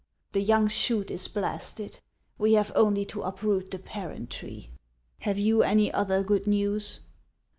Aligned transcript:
The 0.31 0.41
young 0.41 0.67
shoot 0.67 1.11
is 1.11 1.27
blasted. 1.27 1.99
We 2.39 2.53
have 2.53 2.71
only 2.73 3.05
to 3.05 3.21
uproot 3.21 3.69
the 3.69 3.77
parent 3.77 4.31
tree. 4.31 4.71
Have 5.19 5.37
you 5.37 5.61
any 5.61 5.93
other 5.93 6.23
good 6.23 6.47
news 6.47 7.01